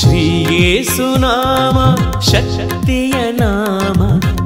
ಶ್ರೀಯೇಸುನಾಮ 0.00 1.78
ಶಕ್ತಿಯ 2.30 3.16
ನಾಮ 3.40 4.00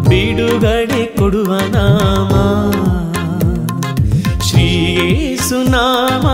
ಬಿಡುಗಡೆ 0.09 1.03
ಕೊಡುವ 1.19 1.53
ನಾಮ 1.75 2.33
ಶ್ರೀಯೇಸುನಾಮ 4.49 6.27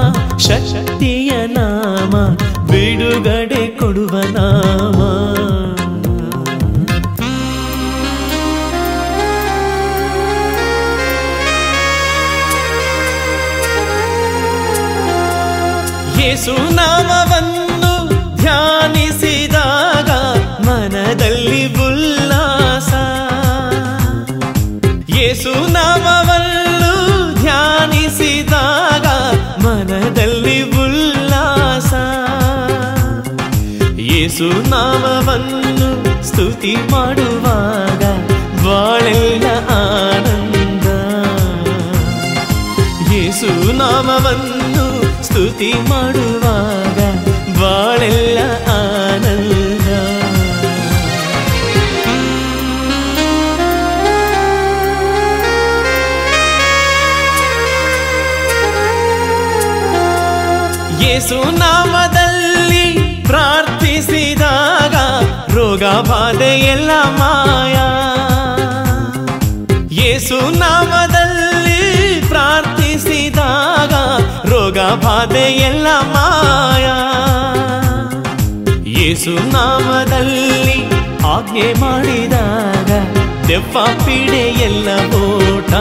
ಶಕ್ತಿಯ 0.49 1.33
ನಾಮ 1.57 2.15
ಬಿಡುಗಡೆ 2.71 3.65
ಕೊಡುವ 3.81 4.15
ನಾಮ 4.31 4.99
ಯೇಸುನಾಮವ 16.19 17.31
ಯೇಸು 34.13 34.45
ನಾಮವನ್ನು 34.71 35.89
ಸ್ತುತಿ 36.25 36.77
ಮಾಡುವಾಗ 36.91 38.03
ಬಾಳೆಲ್ಲ 38.65 39.47
ಆನಂದ. 39.71 40.87
ಯೇಸು 43.13 43.73
ನಾಮವನ್ನು 43.73 44.87
ಸ್ತುತಿ 45.25 45.73
ಮಾಡುವಾಗ 45.89 46.99
ಬಾಳೆಲ್ಲ 47.61 48.39
ಆನಂದ. 48.81 49.89
ಯೇಸು 61.03 61.37
ನಾಮದಲ್ಲಿ 61.59 62.08
ಪ್ರಾರ್ಥಿಸಿದಾಗ 64.09 64.95
ರೋಗ 65.57 65.85
ಬಾಧೆ 66.09 66.53
ಎಲ್ಲ 66.67 66.91
ಮಾಯ. 67.19 67.77
ಯೇಸು 70.01 70.37
ನಾಮದಲ್ಲಿ 70.59 71.83
ಪ್ರಾರ್ಥಿಸಿದಾಗ 72.29 73.95
ರೋಗ 74.49 74.79
ಬಾಧೆ 75.05 75.47
ಎಲ್ಲ 75.63 75.89
ಮಾಯ. 76.15 76.87
ಯೇಸು 78.99 79.35
ನಾಮದಲ್ಲಿ 79.53 80.79
ಆಜ್ಞೆ 81.27 81.81
ಮಾಡಿದಾಗ 81.81 82.91
ದೆವ್ವ 83.49 83.79
ಪೀಡೆ 84.07 84.45
ಎಲ್ಲ 84.69 84.89
ಓಟ. 85.25 85.73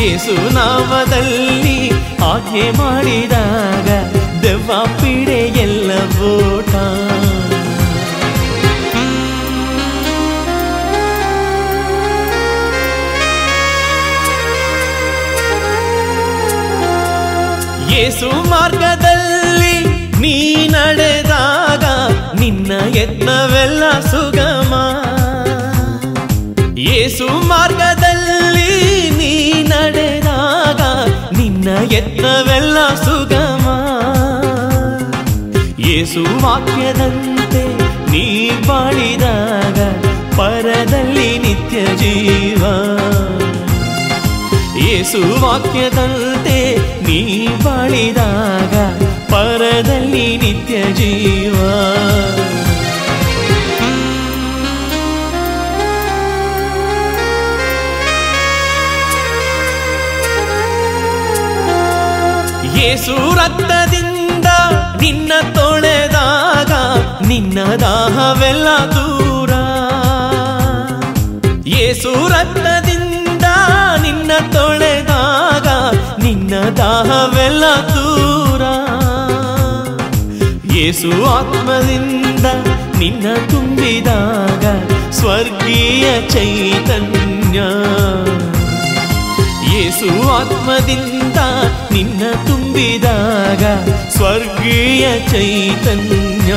ಯೇಸು 0.00 0.34
ನಾಮದಲ್ಲಿ 0.54 1.78
ಆಜ್ಞೆ 2.32 2.70
ಮಾಡಿದಾಗ 2.78 3.88
ದೆವ್ವ 4.42 4.70
ಪೀಡೆ 5.00 5.40
ಎಲ್ಲ 5.62 5.69
ಓಟ 6.28 6.74
ಯೇಸು 17.92 18.28
ಮಾರ್ಗದಲ್ಲಿ 18.50 19.74
ನೀ 20.20 20.34
ನಡೆದಾಗ 20.66 21.84
ನಿನ್ನ 22.40 22.72
ಯತ್ನವೆಲ್ಲ 22.96 23.84
ಸುಗಮ. 24.10 24.72
ಯೇಸು 26.88 27.26
ಮಾರ್ಗದಲ್ಲಿ 27.48 28.70
ನೀ 29.18 29.32
ನಡೆದಾಗ 29.62 30.82
ನಿನ್ನ 31.36 31.68
ಯತ್ನವೆಲ್ಲ 31.92 32.49
ಯೇಸು 36.00 36.20
ವಾಕ್ಯದಂತೆ 36.42 37.62
ನೀ 38.10 38.50
ಬಾಳಿದಾಗ 38.66 39.78
ಪರದಲ್ಲಿ 40.38 41.38
ನಿತ್ಯ 41.38 41.96
ಜೀವ. 41.96 42.62
ಯೇಸು 44.86 45.46
ವಾಕ್ಯದಂತೆ 45.46 46.58
ನೀ 47.02 47.48
ಬಾಳಿದಾಗ 47.64 48.74
ಪರದಲ್ಲಿ 49.32 50.36
ನಿತ್ಯ 50.36 50.92
ಜೀವ. 50.92 51.56
ಯೇಸು 62.78 63.14
ರಕ್ತದಿಂದ 63.36 64.46
ನಿನ್ನ 65.00 65.32
ನಿನ್ನ 67.30 67.58
ದಾಹವೆಲ್ಲ 67.74 68.68
ದೂರ. 68.94 69.50
ಏಸು 71.66 72.28
ರಕ್ತದಿಂದ 72.28 73.42
ನಿನ್ನ 74.02 74.32
ತೊಳೆದಾಗ 74.52 75.66
ನಿನ್ನ 76.24 76.54
ದಾಹವೆಲ್ಲ 76.76 77.64
ದೂರ. 77.94 78.62
ಏಸು 80.76 81.10
ಆತ್ಮದಿಂದ 81.26 82.46
ನಿನ್ನ 82.98 83.26
ತುಂಬಿದಾಗ 83.50 84.64
ಸ್ವರ್ಗೀಯ 85.10 86.28
ಚೈತನ್ಯ. 86.28 87.60
ಯೇಸು 89.74 90.28
ಆತ್ಮದಿಂದ 90.28 91.36
ನಿನ್ನ 91.92 92.22
ತುಂಬಿದಾಗ 92.46 93.64
ಸ್ವರ್ಗೀಯ 94.08 95.28
ಚೈತನ್ಯ. 95.28 96.54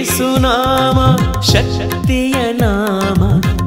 ಯೇಸು 0.00 0.26
ನಾಮ 0.36 0.98
ಶಕ್ತಿಯ 1.48 2.36
ನಾಮ 2.60 3.22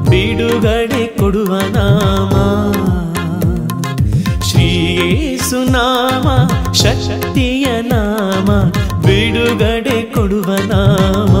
ಬಿಡುಗಡೆ 0.08 1.02
ಕೊಡುವ 1.18 1.52
ನಾಮ 1.76 2.32
ಶ್ರೀ 4.48 4.66
ಯೇಸು 5.00 5.60
ನಾಮ 5.68 6.26
ಶಕ್ತಿಯ 6.82 7.66
ನಾಮ 7.92 8.48
ಬಿಡುಗಡೆ 9.06 9.98
ಕೊಡುವ 10.14 10.50
ನಾಮ 10.66 11.34